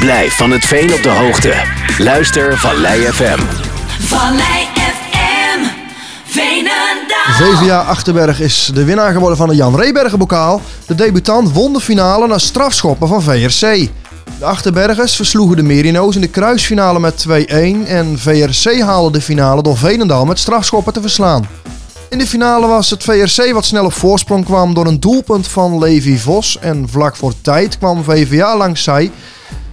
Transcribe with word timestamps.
Blijf 0.00 0.36
van 0.36 0.50
het 0.50 0.64
veen 0.64 0.94
op 0.94 1.02
de 1.02 1.08
hoogte. 1.08 1.54
Luister 1.98 2.58
Vallei 2.58 3.00
FM. 3.00 3.38
Vallei 4.00 4.66
FM. 4.74 5.58
Veenendaal. 6.24 7.56
VVA 7.56 7.80
Achterberg 7.80 8.40
is 8.40 8.70
de 8.74 8.84
winnaar 8.84 9.12
geworden 9.12 9.36
van 9.36 9.48
de 9.48 9.54
Jan 9.54 9.76
Rebergen 9.76 10.18
bokaal. 10.18 10.60
De 10.86 10.94
debutant 10.94 11.52
won 11.52 11.72
de 11.72 11.80
finale 11.80 12.26
na 12.26 12.38
strafschoppen 12.38 13.08
van 13.08 13.22
VRC. 13.22 13.88
De 14.38 14.44
Achterbergers 14.44 15.16
versloegen 15.16 15.56
de 15.56 15.62
Merino's 15.62 16.14
in 16.14 16.20
de 16.20 16.28
kruisfinale 16.28 17.00
met 17.00 17.26
2-1 17.28 17.32
en 17.86 18.18
VRC 18.18 18.80
haalde 18.80 19.12
de 19.12 19.24
finale 19.24 19.62
door 19.62 19.76
Veenendaal 19.76 20.24
met 20.24 20.38
strafschoppen 20.38 20.92
te 20.92 21.00
verslaan. 21.00 21.48
In 22.08 22.18
de 22.18 22.26
finale 22.26 22.66
was 22.66 22.90
het 22.90 23.02
VRC 23.02 23.52
wat 23.52 23.64
snel 23.64 23.84
op 23.84 23.92
voorsprong 23.92 24.44
kwam 24.44 24.74
door 24.74 24.86
een 24.86 25.00
doelpunt 25.00 25.48
van 25.48 25.78
Levi 25.78 26.18
Vos 26.18 26.58
en 26.60 26.88
vlak 26.90 27.16
voor 27.16 27.32
tijd 27.40 27.78
kwam 27.78 28.04
VVA 28.04 28.56
langs 28.56 28.82
zij 28.82 29.10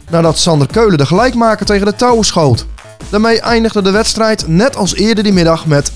nadat 0.09 0.37
Sander 0.37 0.67
Keulen 0.67 0.97
de 0.97 1.05
gelijkmaker 1.05 1.65
tegen 1.65 1.85
de 1.85 1.95
touwen 1.95 2.25
schoot. 2.25 2.65
Daarmee 3.09 3.41
eindigde 3.41 3.81
de 3.81 3.91
wedstrijd 3.91 4.47
net 4.47 4.75
als 4.75 4.95
eerder 4.95 5.23
die 5.23 5.33
middag 5.33 5.65
met 5.65 5.91
1-1. 5.91 5.93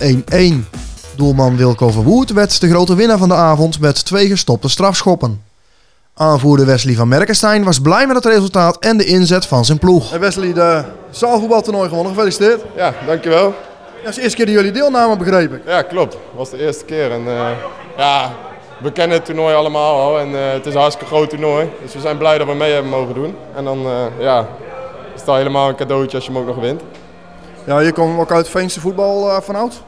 Doelman 1.16 1.58
Wilco 1.58 1.90
Verwoerd 1.90 2.32
werd 2.32 2.62
de 2.62 2.70
grote 2.70 2.96
winnaar 2.96 3.18
van 3.18 3.28
de 3.28 3.36
avond 3.36 3.80
met 3.80 4.06
twee 4.06 4.28
gestopte 4.28 4.70
strafschoppen. 4.70 5.42
Aanvoerder 6.14 6.66
Wesley 6.66 6.94
van 6.96 7.08
Merkenstein 7.08 7.64
was 7.64 7.80
blij 7.80 8.08
met 8.08 8.16
het 8.16 8.26
resultaat 8.26 8.78
en 8.80 8.98
de 8.98 9.06
inzet 9.06 9.46
van 9.46 9.66
zijn 9.66 9.78
ploeg. 9.78 10.18
Wesley, 10.18 10.54
de 10.54 10.84
zaalvoetbaltoernooi 11.10 11.90
gewonnen. 11.90 12.14
Gefeliciteerd. 12.14 12.62
Ja, 12.76 12.94
dankjewel. 13.06 13.54
Het 14.02 14.10
is 14.10 14.16
de 14.16 14.22
eerste 14.22 14.38
keer 14.38 14.46
dat 14.46 14.56
jullie 14.56 14.72
deelnamen, 14.72 15.18
begreep 15.18 15.54
ik. 15.54 15.62
Ja, 15.66 15.82
klopt. 15.82 16.14
Het 16.14 16.22
was 16.36 16.50
de 16.50 16.66
eerste 16.66 16.86
keer. 16.86 17.12
En, 17.12 17.28
eh, 17.28 17.50
ja, 17.98 18.32
we 18.82 18.92
kennen 18.92 19.18
het 19.18 19.26
toernooi 19.26 19.56
allemaal 19.56 20.00
al 20.00 20.20
en 20.20 20.36
eh, 20.36 20.52
het 20.52 20.66
is 20.66 20.74
een 20.74 20.80
hartstikke 20.80 21.14
groot 21.14 21.30
toernooi. 21.30 21.70
Dus 21.82 21.94
we 21.94 22.00
zijn 22.00 22.18
blij 22.18 22.38
dat 22.38 22.48
we 22.48 22.54
mee 22.54 22.74
hebben 22.74 22.92
mogen 22.92 23.14
doen. 23.14 23.36
En 23.56 23.64
dan 23.64 23.86
uh, 23.86 24.06
ja, 24.20 24.48
is 25.14 25.20
het 25.20 25.30
al 25.30 25.36
helemaal 25.36 25.70
een 25.70 25.76
cadeautje 25.76 26.18
als 26.18 26.26
je 26.26 26.32
hem 26.32 26.42
ook 26.42 26.48
nog 26.48 26.56
wint. 26.56 26.82
Ja, 27.64 27.80
je 27.80 27.92
komt 27.92 28.20
ook 28.20 28.32
uit 28.32 28.50
Veense 28.50 28.80
voetbal 28.80 29.28
uh, 29.28 29.38
van 29.42 29.56
oud? 29.56 29.82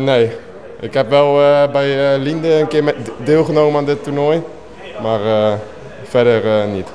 nee, 0.00 0.36
ik 0.80 0.94
heb 0.94 1.10
wel 1.10 1.34
bij 1.70 2.18
Linde 2.18 2.54
een 2.60 2.68
keer 2.68 2.94
deelgenomen 3.24 3.78
aan 3.78 3.84
dit 3.84 4.02
toernooi. 4.02 4.42
Maar 5.02 5.58
verder 6.04 6.66
niet. 6.66 6.88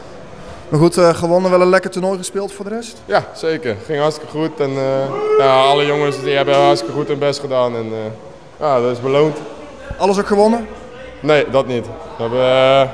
Maar 0.70 0.80
goed, 0.80 0.96
gewonnen, 0.96 1.52
wel 1.52 1.62
een 1.62 1.70
lekker 1.70 1.90
toernooi 1.90 2.18
gespeeld 2.18 2.52
voor 2.52 2.66
de 2.66 2.76
rest? 2.76 3.02
Ja, 3.06 3.26
zeker. 3.34 3.76
Ging 3.86 4.00
hartstikke 4.00 4.32
goed. 4.32 4.60
En 4.60 4.72
ja, 5.38 5.64
alle 5.64 5.86
jongens 5.86 6.22
die 6.22 6.36
hebben 6.36 6.56
hartstikke 6.56 6.96
goed 6.96 7.08
hun 7.08 7.20
best 7.20 7.40
gedaan. 7.40 7.76
En 7.76 7.92
ja, 8.60 8.82
dat 8.82 8.92
is 8.92 9.02
beloond. 9.02 9.38
Alles 9.98 10.20
ook 10.20 10.28
gewonnen? 10.28 10.68
Nee, 11.22 11.50
dat 11.50 11.68
niet. 11.68 11.86
We 12.18 12.24
hebben 12.24 12.90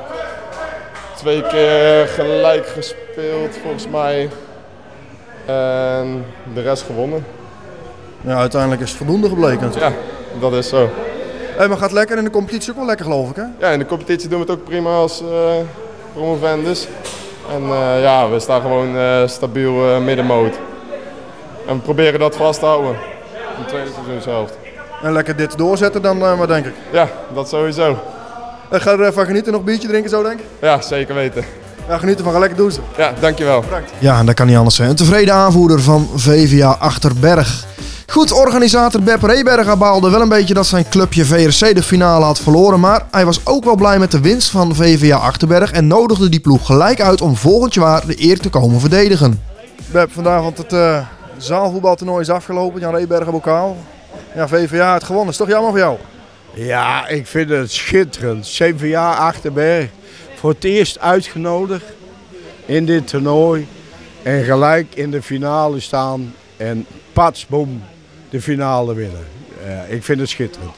twee 1.16 1.42
keer 1.42 2.08
gelijk 2.08 2.68
gespeeld 2.68 3.58
volgens 3.62 3.88
mij. 3.88 4.30
En 5.46 6.26
de 6.54 6.62
rest 6.62 6.84
gewonnen. 6.84 7.26
Ja, 8.22 8.38
uiteindelijk 8.38 8.82
is 8.82 8.90
het 8.90 8.98
voldoende 8.98 9.30
gebleken. 9.30 9.72
Ja, 9.80 9.92
dat 10.40 10.54
is 10.54 10.70
zo. 10.70 10.90
Hey, 11.58 11.68
maar 11.68 11.78
gaat 11.78 11.92
lekker 11.92 12.18
in 12.18 12.24
de 12.24 12.30
competitie 12.30 12.72
ook 12.72 12.78
wel 12.78 12.86
lekker 12.86 13.06
geloof 13.06 13.30
ik 13.30 13.36
hè? 13.36 13.44
Ja, 13.60 13.70
in 13.70 13.80
de 13.80 13.86
competitie 13.86 14.30
doen 14.30 14.40
we 14.40 14.52
het 14.52 14.60
ook 14.60 14.66
prima 14.66 14.90
als 14.90 15.24
promovendus. 16.14 16.88
En 17.54 17.64
uh, 17.64 18.02
ja, 18.02 18.30
we 18.30 18.40
staan 18.40 18.62
gewoon 18.62 18.96
uh, 18.96 19.28
stabiel 19.28 19.90
uh, 19.90 19.98
middenmoot. 19.98 20.56
En 21.68 21.76
we 21.76 21.82
proberen 21.82 22.20
dat 22.20 22.36
vast 22.36 22.60
te 22.60 22.66
houden 22.66 22.92
in 23.58 23.64
de 23.64 23.66
tweede 23.66 23.90
seizoenshelft. 23.94 24.58
En 25.02 25.14
lekker 25.14 25.36
dit 25.36 25.58
doorzetten 25.58 26.02
dan 26.02 26.18
maar 26.18 26.48
denk 26.48 26.66
ik. 26.66 26.74
Ja, 26.92 27.08
dat 27.34 27.50
sowieso. 27.50 27.98
En 28.70 28.82
ga 28.82 28.92
er 28.92 29.08
even 29.08 29.26
genieten, 29.26 29.52
nog 29.52 29.62
een 29.62 29.68
biertje 29.68 29.88
drinken 29.88 30.10
zo 30.10 30.24
denk 30.24 30.40
ik? 30.40 30.46
Ja, 30.62 30.82
zeker 30.82 31.16
weten. 31.16 31.44
Ja, 31.88 31.98
genieten 31.98 32.24
van, 32.24 32.34
ga 32.34 32.40
lekker 32.40 32.58
douchen. 32.58 32.84
Ja, 32.98 33.14
dankjewel. 33.20 33.62
Bedankt. 33.62 33.92
Ja, 34.00 34.24
dat 34.24 34.36
kan 34.36 34.48
niet 34.48 34.58
anders 34.58 34.76
zijn. 34.76 34.90
Een 34.90 34.96
tevreden 34.96 35.34
aanvoerder 35.34 35.82
van 35.82 36.10
VVA 36.16 36.76
Achterberg. 36.80 37.66
Goed, 38.08 38.32
organisator 38.32 39.02
Beb 39.02 39.24
Reberga 39.24 39.76
baalde 39.76 40.10
wel 40.10 40.22
een 40.22 40.30
beetje 40.30 40.54
dat 40.54 40.66
zijn 40.66 40.90
clubje 40.90 41.26
VRC 41.26 41.76
de 41.76 41.84
finale 41.84 42.26
had 42.26 42.40
verloren. 42.40 42.80
Maar 42.80 43.06
hij 43.12 43.26
was 43.26 43.46
ook 43.46 43.64
wel 43.64 43.76
blij 43.76 44.00
met 44.00 44.12
de 44.12 44.22
winst 44.22 44.50
van 44.50 44.76
VVA 44.76 45.18
Achterberg 45.18 45.72
en 45.72 45.88
nodigde 45.88 46.30
die 46.30 46.40
ploeg 46.40 46.66
gelijk 46.66 47.02
uit 47.02 47.22
om 47.22 47.36
volgend 47.36 47.74
jaar 47.74 48.06
de 48.06 48.24
eer 48.24 48.40
te 48.40 48.50
komen 48.50 48.80
verdedigen. 48.80 49.42
Beb, 49.92 50.12
vandaag 50.12 50.42
want 50.42 50.58
het 50.58 50.74
uh, 50.74 51.00
zaalvoetbaltoernooi 51.38 52.22
is 52.22 52.30
afgelopen. 52.30 52.80
Jan 52.80 52.96
Reberga 52.96 53.32
bokaal. 53.32 53.78
Ja, 54.36 54.48
VVA 54.48 54.94
het 54.94 55.04
gewonnen. 55.04 55.32
Is 55.32 55.38
toch 55.38 55.48
jammer 55.48 55.70
voor 55.70 55.80
jou? 55.80 55.98
Ja, 56.58 57.08
ik 57.08 57.28
vind 57.28 57.50
het 57.50 57.72
schitterend. 57.72 58.46
CVA 58.46 59.14
Achterberg 59.14 59.90
voor 60.36 60.50
het 60.50 60.64
eerst 60.64 61.00
uitgenodigd 61.00 61.86
in 62.66 62.86
dit 62.86 63.08
toernooi. 63.08 63.68
En 64.24 64.44
gelijk 64.44 64.96
in 64.96 65.12
de 65.12 65.22
finale 65.22 65.80
staan. 65.80 66.34
En 66.58 66.86
pats, 67.14 67.48
boom, 67.48 67.84
de 68.30 68.42
finale 68.42 68.94
winnen. 68.94 69.28
Uh, 69.66 69.94
ik 69.94 70.04
vind 70.04 70.20
het 70.20 70.30
schitterend. 70.30 70.72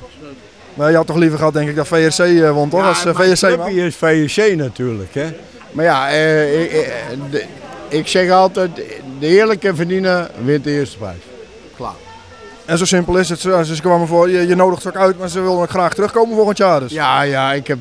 Maar 0.74 0.90
je 0.90 0.96
had 0.96 1.08
toch 1.08 1.18
liever 1.18 1.38
gehad, 1.38 1.54
denk 1.54 1.70
ik, 1.70 1.76
dat 1.76 1.88
VSC 1.88 2.20
uh, 2.20 2.52
won, 2.52 2.70
toch? 2.70 2.80
Ja, 2.80 2.88
Als 2.88 3.06
uh, 3.06 3.16
VSC 3.16 3.44
is 3.68 3.96
VSC 3.96 4.56
natuurlijk. 4.56 5.14
Hè. 5.14 5.28
Maar 5.72 5.86
ja, 5.86 6.08
ik, 6.08 6.72
de, 7.32 7.46
ik 7.88 8.08
zeg 8.08 8.30
altijd, 8.30 8.76
de 9.20 9.28
eerlijke 9.28 9.76
verdiener 9.76 10.32
wint 10.44 10.64
de 10.64 10.72
eerste 10.72 10.98
prijs. 10.98 11.22
Klaar. 11.76 12.09
En 12.69 12.78
zo 12.78 12.85
simpel 12.85 13.18
is 13.18 13.30
het. 13.30 13.40
Ze 13.40 13.78
kwamen 13.81 14.07
voor, 14.07 14.30
je, 14.30 14.47
je 14.47 14.56
nodigt 14.56 14.88
ook 14.88 14.96
uit, 14.96 15.19
maar 15.19 15.30
ze 15.30 15.41
willen 15.41 15.68
graag 15.68 15.94
terugkomen 15.94 16.35
volgend 16.35 16.57
jaar 16.57 16.80
dus. 16.80 16.91
Ja, 16.91 17.22
ja 17.22 17.53
ik 17.53 17.68
heb 17.68 17.80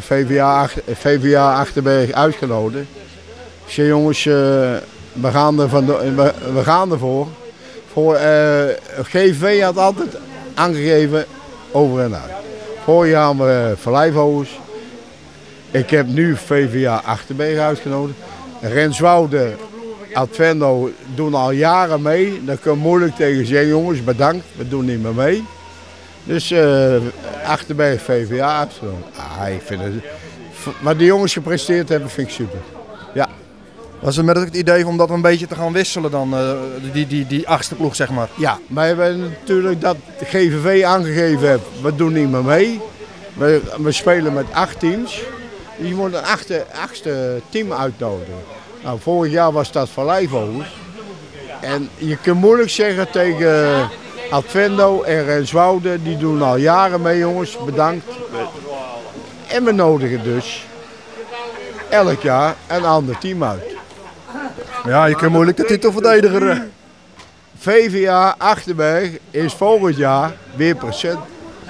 VVA, 0.00 0.68
VVA 0.92 1.54
Achterberg 1.54 2.12
uitgenodigd. 2.12 2.86
Ik 3.66 3.72
jongens, 3.72 4.24
we, 4.24 4.80
gaan 5.22 5.60
er 5.60 5.68
van 5.68 5.86
we, 5.86 6.62
gaan 6.62 6.92
ervoor. 6.92 7.26
Voor, 7.92 8.14
uh, 8.14 8.20
GV 9.02 9.60
had 9.60 9.76
altijd 9.76 10.16
aangegeven 10.54 11.24
over 11.70 12.00
en 12.00 12.14
uit. 12.14 12.32
Vorig 12.84 13.10
jaar 13.10 13.26
hebben 13.26 13.46
we 13.46 13.76
Verlijfhoogers. 13.76 14.60
Ik 15.70 15.90
heb 15.90 16.06
nu 16.06 16.36
VVA 16.36 17.02
Achterberg 17.04 17.58
uitgenodigd. 17.58 18.18
Renswoude, 18.60 19.52
Advendo 20.12 20.90
doen 21.14 21.34
al 21.34 21.50
jaren 21.50 22.02
mee. 22.02 22.44
Dan 22.44 22.60
kun 22.60 22.72
je 22.72 22.78
moeilijk 22.78 23.16
tegen 23.16 23.46
zeggen, 23.46 23.68
jongens 23.68 24.04
bedankt, 24.04 24.44
we 24.56 24.68
doen 24.68 24.84
niet 24.84 25.02
meer 25.02 25.14
mee. 25.14 25.44
Dus 26.24 26.50
uh, 26.50 26.96
Achterberg 27.44 28.02
VVA 28.02 28.58
uitgenodigd. 28.58 29.04
Ah, 29.16 29.48
ik 29.48 29.62
vind 29.64 29.82
het, 29.82 29.92
wat 30.80 30.98
die 30.98 31.06
jongens 31.06 31.32
gepresteerd 31.32 31.88
hebben, 31.88 32.10
vind 32.10 32.28
ik 32.28 32.34
super. 32.34 32.58
Ja. 33.14 33.28
Was 34.00 34.16
het 34.16 34.26
met 34.26 34.36
het 34.36 34.56
idee 34.56 34.86
om 34.86 34.96
dat 34.96 35.10
een 35.10 35.20
beetje 35.20 35.46
te 35.46 35.54
gaan 35.54 35.72
wisselen 35.72 36.10
dan, 36.10 36.34
uh, 36.34 36.52
die, 36.92 37.06
die, 37.06 37.26
die 37.26 37.48
achtste 37.48 37.74
ploeg 37.74 37.96
zeg 37.96 38.10
maar? 38.10 38.28
Ja, 38.36 38.58
maar 38.66 38.96
we 38.96 39.02
hebben 39.02 39.20
natuurlijk 39.20 39.80
dat 39.80 39.96
de 40.18 40.24
GVV 40.24 40.84
aangegeven 40.84 41.48
heeft, 41.48 41.62
we 41.82 41.94
doen 41.94 42.12
niet 42.12 42.30
meer 42.30 42.44
mee. 42.44 42.80
We, 43.34 43.60
we 43.78 43.92
spelen 43.92 44.32
met 44.32 44.46
acht 44.52 44.80
teams. 44.80 45.22
Dus 45.78 45.88
je 45.88 45.94
moet 45.94 46.14
een 46.14 46.24
achtste, 46.24 46.64
achtste 46.82 47.40
team 47.48 47.72
uitnodigen. 47.72 48.34
Nou, 48.82 49.00
vorig 49.00 49.32
jaar 49.32 49.52
was 49.52 49.72
dat 49.72 49.88
Valleivogels. 49.88 50.78
En 51.60 51.88
je 51.96 52.16
kunt 52.16 52.40
moeilijk 52.40 52.70
zeggen 52.70 53.10
tegen 53.10 53.88
Advendo 54.30 55.02
en 55.02 55.24
Renswoude, 55.24 56.02
die 56.02 56.16
doen 56.16 56.42
al 56.42 56.56
jaren 56.56 57.02
mee 57.02 57.18
jongens, 57.18 57.58
bedankt. 57.64 58.04
En 59.48 59.64
we 59.64 59.72
nodigen 59.72 60.22
dus 60.22 60.66
elk 61.88 62.22
jaar 62.22 62.56
een 62.66 62.84
ander 62.84 63.18
team 63.18 63.44
uit. 63.44 63.62
Ja, 64.84 65.04
je 65.04 65.14
kunt 65.14 65.32
moeilijk 65.32 65.56
de 65.56 65.64
titelverdediger. 65.64 66.68
VVA 67.58 68.34
Achterberg 68.38 69.10
is 69.30 69.54
volgend 69.54 69.96
jaar 69.96 70.32
weer 70.56 70.74
procent. 70.74 71.18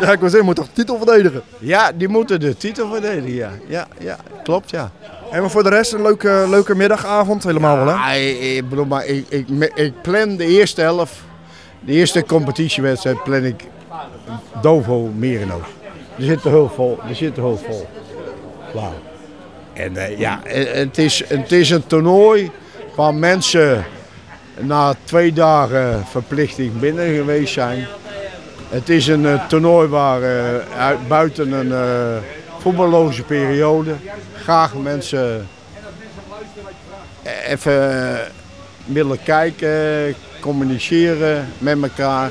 Ja, 0.01 0.13
ik 0.13 0.21
was 0.21 0.31
zeggen, 0.31 0.45
moet 0.45 0.57
toch 0.57 0.67
de 0.67 0.73
titel 0.73 0.97
verdedigen? 0.97 1.43
Ja, 1.59 1.93
die 1.93 2.09
moeten 2.09 2.41
de 2.41 2.57
titel 2.57 2.91
verdedigen, 2.91 3.35
ja. 3.35 3.51
Ja, 3.67 3.87
ja 3.99 4.17
klopt, 4.43 4.71
ja. 4.71 4.91
En 5.31 5.51
voor 5.51 5.63
de 5.63 5.69
rest 5.69 5.93
een 5.93 6.03
leuke, 6.03 6.47
leuke 6.49 6.75
middagavond, 6.75 7.45
helemaal 7.45 7.85
wel 7.85 7.99
hè? 7.99 8.17
Ik, 8.17 8.69
bedoel, 8.69 8.85
maar 8.85 9.07
ik, 9.07 9.27
ik, 9.29 9.49
ik 9.75 9.93
plan 10.03 10.37
de 10.37 10.47
eerste 10.47 10.81
helft, 10.81 11.15
de 11.81 11.93
eerste 11.93 12.25
competitiewedstrijd 12.25 13.23
plan 13.23 13.45
ik 13.45 13.65
Dovo 14.63 15.11
Mereno's. 15.17 15.67
Er 16.19 16.25
zit 16.25 16.43
de 16.43 16.49
hulp 16.49 16.75
vol, 16.75 16.99
er 17.09 17.15
zit 17.15 17.35
de 17.35 17.41
hulp 17.41 17.65
vol. 17.65 17.89
Klaar. 18.73 18.93
En 19.73 19.93
uh, 19.93 20.19
ja, 20.19 20.41
het 20.45 20.99
is, 20.99 21.23
het 21.27 21.53
is 21.53 21.71
een 21.71 21.87
toernooi 21.87 22.51
waar 22.95 23.15
mensen 23.15 23.85
na 24.59 24.95
twee 25.05 25.33
dagen 25.33 26.05
verplichting 26.07 26.81
binnen 26.81 27.15
geweest 27.15 27.53
zijn. 27.53 27.87
Het 28.69 28.89
is 28.89 29.07
een 29.07 29.23
uh, 29.23 29.47
toernooi 29.47 29.89
waar 29.89 30.23
uit, 30.79 31.09
buiten 31.09 31.53
een 31.53 31.73
voetballoze 32.61 33.23
periode 33.23 33.95
graag 34.43 34.75
mensen 34.75 35.49
even 37.47 38.19
willen 38.85 39.23
kijken, 39.23 40.15
communiceren 40.41 41.49
met 41.59 41.83
elkaar. 41.83 42.31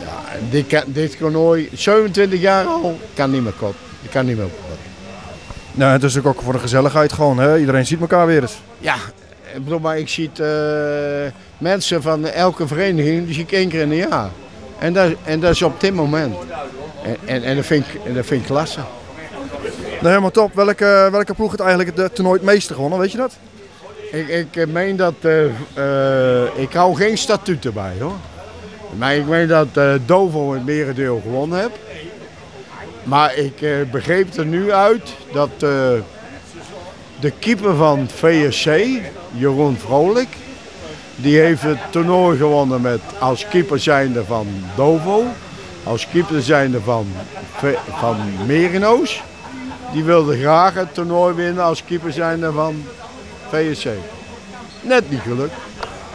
Ja, 0.00 0.38
dit, 0.50 0.84
dit 0.86 1.18
toernooi, 1.18 1.68
27 1.72 2.40
jaar 2.40 2.66
al, 2.66 2.98
kan 3.14 3.30
niet 3.30 3.42
meer 3.42 3.52
kort. 3.52 3.76
Ik 4.02 4.10
kan 4.10 4.26
niet 4.26 4.36
meer 4.36 4.46
kort. 4.46 4.78
Nou, 5.72 5.92
het 5.92 6.02
is 6.02 6.24
ook 6.24 6.42
voor 6.42 6.52
de 6.52 6.58
gezelligheid 6.58 7.12
gewoon, 7.12 7.38
hè? 7.38 7.58
Iedereen 7.58 7.86
ziet 7.86 8.00
elkaar 8.00 8.26
weer 8.26 8.42
eens. 8.42 8.60
Ja, 8.78 8.96
ik 9.54 9.64
bedoel, 9.64 9.78
maar 9.78 9.98
ik 9.98 10.08
zie 10.08 10.30
het, 10.32 10.40
eh, 10.40 11.32
mensen 11.58 12.02
van 12.02 12.26
elke 12.26 12.66
vereniging, 12.66 13.24
die 13.24 13.34
zie 13.34 13.42
ik 13.42 13.52
één 13.52 13.68
keer 13.68 13.80
in 13.80 13.90
een 13.90 13.96
jaar. 13.96 14.30
En 14.78 14.92
dat, 14.92 15.12
en 15.24 15.40
dat 15.40 15.50
is 15.50 15.62
op 15.62 15.80
dit 15.80 15.94
moment. 15.94 16.36
En, 17.04 17.16
en, 17.24 17.42
en 17.42 17.56
dat, 17.56 17.66
vind 17.66 17.84
ik, 17.86 18.00
en 18.04 18.14
dat 18.14 18.26
vind 18.26 18.40
ik 18.40 18.46
klasse. 18.46 18.80
Nou, 20.04 20.16
helemaal 20.16 20.34
top. 20.34 20.54
Welke, 20.54 21.08
welke 21.10 21.34
ploeg 21.34 21.50
het 21.50 21.60
eigenlijk 21.60 21.96
het 21.96 22.14
toernooi 22.14 22.36
het 22.36 22.46
meeste 22.46 22.74
gewonnen, 22.74 22.98
weet 22.98 23.12
je 23.12 23.18
dat? 23.18 23.36
Ik, 24.12 24.28
ik 24.28 24.56
eh, 24.56 24.66
meen 24.66 24.96
dat, 24.96 25.14
eh, 25.20 25.44
eh, 25.74 26.48
ik 26.56 26.72
hou 26.72 26.94
geen 26.94 27.18
statuut 27.18 27.64
erbij 27.64 27.92
hoor. 28.00 28.16
Maar 28.96 29.14
ik 29.16 29.26
meen 29.26 29.48
dat 29.48 29.66
eh 29.72 29.94
Dovo 30.06 30.52
het 30.52 30.64
merendeel 30.64 31.20
gewonnen 31.22 31.58
heeft. 31.58 31.78
Maar 33.02 33.36
ik 33.36 33.90
begreep 33.90 34.34
er 34.34 34.46
nu 34.46 34.72
uit 34.72 35.14
dat 35.32 35.60
de 37.20 37.30
keeper 37.38 37.74
van 37.76 38.08
VSC, 38.08 38.70
Jeroen 39.30 39.76
Vrolijk, 39.76 40.36
die 41.16 41.38
heeft 41.38 41.62
het 41.62 41.78
toernooi 41.90 42.38
gewonnen 42.38 42.80
met 42.80 43.00
als 43.18 43.48
keeper 43.48 43.80
zijnde 43.80 44.24
van 44.24 44.46
Dovo, 44.76 45.24
als 45.84 46.08
keeper 46.08 46.42
zijnde 46.42 46.80
van, 46.80 47.06
van 47.98 48.16
Merino's. 48.46 49.22
Die 49.94 50.04
wilde 50.04 50.38
graag 50.38 50.74
het 50.74 50.94
toernooi 50.94 51.34
winnen 51.34 51.64
als 51.64 51.84
keeper 51.84 52.12
zijnde 52.12 52.52
van 52.52 52.84
VSC. 53.48 53.88
Net 54.80 55.10
niet 55.10 55.20
gelukt. 55.20 55.54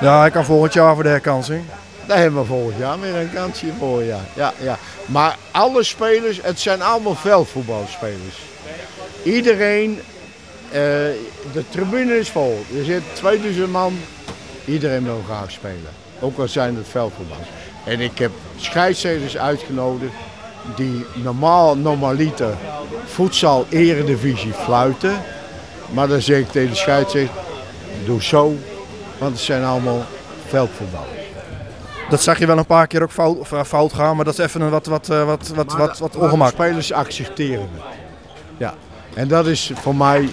Ja, 0.01 0.19
hij 0.19 0.31
kan 0.31 0.45
volgend 0.45 0.73
jaar 0.73 0.93
voor 0.93 1.03
de 1.03 1.09
herkansing. 1.09 1.63
Daar 2.05 2.17
hebben 2.17 2.39
we 2.39 2.45
volgend 2.45 2.77
jaar 2.77 2.99
weer 2.99 3.15
een 3.15 3.33
kansje 3.33 3.67
voor, 3.77 4.03
ja. 4.03 4.19
ja, 4.35 4.53
ja. 4.61 4.77
Maar 5.05 5.37
alle 5.51 5.83
spelers, 5.83 6.39
het 6.41 6.59
zijn 6.59 6.81
allemaal 6.81 7.15
veldvoetbalspelers. 7.15 8.37
Iedereen, 9.23 9.99
eh, 10.69 10.79
de 11.53 11.63
tribune 11.69 12.19
is 12.19 12.29
vol. 12.29 12.65
Er 12.77 12.83
zit 12.83 13.03
2000 13.13 13.71
man, 13.71 13.97
iedereen 14.65 15.03
wil 15.03 15.21
graag 15.25 15.51
spelen. 15.51 15.91
Ook 16.19 16.37
al 16.37 16.47
zijn 16.47 16.75
het 16.75 16.87
veldvoetballers. 16.87 17.47
En 17.85 17.99
ik 17.99 18.17
heb 18.17 18.31
scheidsrechters 18.57 19.37
uitgenodigd 19.37 20.13
die 20.75 21.05
normaal, 21.13 21.77
normaliter 21.77 22.53
voedsel 23.05 23.65
eredivisie 23.69 24.53
fluiten. 24.53 25.21
Maar 25.89 26.07
dan 26.07 26.21
zeg 26.21 26.39
ik 26.39 26.49
tegen 26.49 26.69
de 26.69 26.75
scheidsrechter, 26.75 27.41
doe 28.05 28.23
zo, 28.23 28.55
want 29.17 29.31
het 29.31 29.41
zijn 29.41 29.63
allemaal 29.63 30.03
veldvoetballers. 30.47 31.17
Dat 32.09 32.21
zag 32.21 32.39
je 32.39 32.45
wel 32.45 32.57
een 32.57 32.65
paar 32.65 32.87
keer 32.87 33.03
ook 33.03 33.11
fout, 33.11 33.37
of, 33.37 33.51
eh, 33.51 33.63
fout 33.63 33.93
gaan, 33.93 34.15
maar 34.15 34.25
dat 34.25 34.39
is 34.39 34.45
even 34.45 34.61
een 34.61 34.69
wat, 34.69 34.85
wat, 34.85 35.09
eh, 35.09 35.25
wat, 35.25 35.47
wat, 35.47 35.97
wat, 35.99 36.15
ongemak. 36.15 36.49
spelers 36.49 36.93
accepteren 36.93 37.69
het. 37.73 37.83
Ja. 38.57 38.73
En 39.13 39.27
dat 39.27 39.47
is 39.47 39.71
voor 39.75 39.95
mij. 39.95 40.29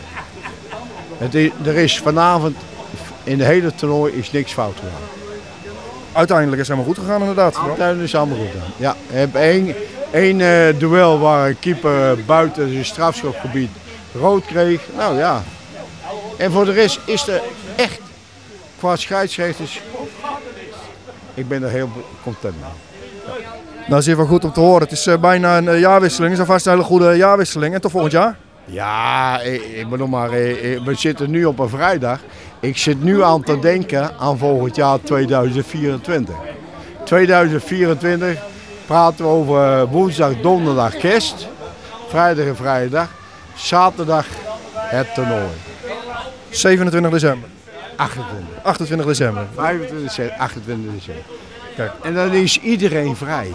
Het 1.19 1.35
is, 1.35 1.51
er 1.65 1.75
is 1.75 1.99
vanavond 1.99 2.57
in 3.25 3.39
de 3.39 3.45
hele 3.45 3.75
toernooi 3.75 4.13
is 4.13 4.31
niks 4.31 4.53
fout 4.53 4.75
gegaan. 4.75 5.09
Uiteindelijk 6.13 6.61
is 6.61 6.69
het 6.69 6.77
helemaal 6.77 6.95
goed 6.95 7.05
gegaan 7.05 7.21
inderdaad. 7.21 7.57
Uiteindelijk 7.57 8.07
is 8.07 8.15
allemaal 8.15 8.37
goed 8.37 8.51
gedaan. 8.51 8.71
Ja, 8.77 8.91
ik 8.91 9.17
heb 9.17 9.35
één, 9.35 9.75
één 10.17 10.41
eh, 10.41 10.79
duel 10.79 11.19
waar 11.19 11.49
een 11.49 11.59
keeper 11.59 12.25
buiten 12.25 12.73
zijn 12.73 12.85
strafschopgebied 12.85 13.71
rood 14.15 14.45
kreeg. 14.45 14.83
Nou 14.97 15.19
ja. 15.19 15.43
En 16.39 16.53
voor 16.53 16.65
de 16.65 16.73
rest 16.73 17.01
is 17.05 17.29
er 17.29 17.43
echt 17.77 18.01
qua 18.79 18.97
scheidsrechters. 18.97 19.81
Ik 21.35 21.49
ben 21.49 21.63
er 21.63 21.71
heel 21.71 21.91
content 22.23 22.55
mee. 22.61 23.35
Nou, 23.87 24.01
is 24.01 24.07
geval 24.07 24.27
goed 24.27 24.45
om 24.45 24.53
te 24.53 24.61
horen. 24.61 24.83
Het 24.83 24.93
is 24.93 25.07
eh, 25.07 25.19
bijna 25.19 25.57
een 25.57 25.69
eh, 25.69 25.81
jaarwisseling. 25.81 26.31
Het 26.31 26.41
is 26.41 26.47
alvast 26.47 26.67
een 26.67 26.73
hele 26.73 26.85
goede 26.85 27.17
jaarwisseling. 27.17 27.75
En 27.75 27.81
tot 27.81 27.91
volgend 27.91 28.13
jaar. 28.13 28.37
Ja, 28.65 29.41
ik, 29.41 29.63
ik 29.63 29.89
bedoel 29.89 30.07
maar, 30.07 30.31
we 30.31 30.95
zitten 30.95 31.31
nu 31.31 31.45
op 31.45 31.59
een 31.59 31.69
vrijdag. 31.69 32.21
Ik 32.61 32.77
zit 32.77 33.03
nu 33.03 33.23
aan 33.23 33.43
te 33.43 33.59
denken 33.59 34.19
aan 34.19 34.39
volgend 34.39 34.77
jaar 34.77 35.01
2024. 35.01 36.35
2024 37.05 38.39
praten 38.87 39.25
we 39.25 39.31
over 39.31 39.87
woensdag, 39.87 40.41
donderdag 40.41 40.97
kerst, 40.97 41.49
vrijdag 42.09 42.47
en 42.47 42.57
vrijdag, 42.57 43.09
zaterdag 43.55 44.27
het 44.75 45.15
toernooi. 45.15 45.49
27 46.51 47.11
december. 47.11 47.49
28, 47.97 48.63
28 48.63 49.07
december. 49.07 49.47
25 49.55 50.07
december, 50.07 50.37
28 50.39 50.93
december. 50.93 51.25
Kijk. 51.77 51.93
En 52.03 52.15
dan 52.15 52.33
is 52.33 52.61
iedereen 52.61 53.17
vrij. 53.17 53.53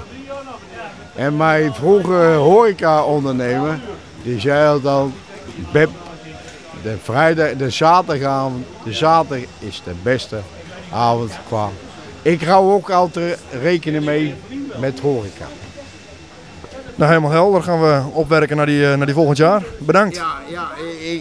En 1.16 1.38
mijn 1.38 1.74
vroege 1.74 2.34
horeca-ondernemer, 2.34 3.80
die 4.24 4.40
zei 4.40 4.68
al 4.68 4.82
dan, 4.82 5.14
Beb, 5.72 5.90
de 6.84 6.98
vrijdag, 7.04 7.56
de 7.56 7.70
zaterdagavond, 7.70 8.66
de 8.84 8.94
zaterdag 8.94 9.48
is 9.60 9.82
de 9.86 9.94
beste 10.04 10.40
avond 10.94 11.32
qua. 11.48 11.70
Ik 12.22 12.42
hou 12.42 12.72
ook 12.72 12.90
altijd 12.90 13.40
rekening 13.62 14.06
mee 14.06 14.36
met 14.80 15.00
horeca. 15.00 15.46
Nou, 16.96 17.10
helemaal 17.10 17.32
helder. 17.32 17.64
Gaan 17.64 17.82
we 17.82 18.02
opwerken 18.14 18.58
naar 18.58 18.66
die, 18.66 18.92
eh, 18.92 18.98
naar 18.98 19.06
die 19.06 19.16
volgend 19.16 19.38
jaar. 19.38 19.64
Bedankt. 19.80 20.16
Ja, 20.16 20.34
ja 20.50 20.70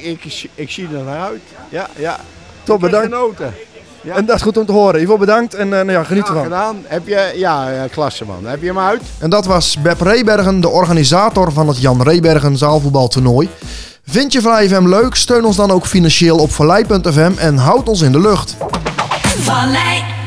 ik, 0.02 0.48
ik, 0.54 0.70
zie 0.70 0.88
er 0.94 1.04
naar 1.04 1.20
uit. 1.20 1.40
Ja, 1.68 1.88
ja. 1.96 2.16
Top, 2.62 2.76
Ik 2.76 2.82
heb 2.82 2.90
bedankt. 2.90 3.14
genoten. 3.14 3.54
Ja. 4.02 4.14
En 4.14 4.24
dat 4.24 4.36
is 4.36 4.42
goed 4.42 4.56
om 4.56 4.66
te 4.66 4.72
horen. 4.72 5.00
Ivo, 5.00 5.18
bedankt. 5.18 5.54
En 5.54 5.64
eh, 5.64 5.70
nou 5.70 5.90
ja, 5.90 6.04
geniet 6.04 6.28
ervan. 6.28 6.42
gedaan. 6.42 6.82
Heb 6.86 7.06
je, 7.06 7.32
ja, 7.36 7.70
ja, 7.70 7.86
klasse 7.86 8.24
man. 8.24 8.46
Heb 8.46 8.60
je 8.60 8.66
hem 8.66 8.78
uit? 8.78 9.02
En 9.18 9.30
dat 9.30 9.46
was 9.46 9.76
Beb 9.82 10.00
Rebergen, 10.00 10.60
de 10.60 10.68
organisator 10.68 11.52
van 11.52 11.68
het 11.68 11.80
Jan 11.80 12.02
Rebergen 12.02 12.56
zaalvoetbaltoernooi. 12.56 13.48
Vind 14.06 14.32
je 14.32 14.40
Vallei 14.40 14.68
FM 14.68 14.86
leuk? 14.86 15.14
Steun 15.14 15.44
ons 15.44 15.56
dan 15.56 15.70
ook 15.70 15.86
financieel 15.86 16.38
op 16.38 16.50
vallei.fm 16.50 17.32
en 17.36 17.56
houd 17.56 17.88
ons 17.88 18.00
in 18.00 18.12
de 18.12 18.20
lucht. 18.20 18.56
Vallei 19.24 20.19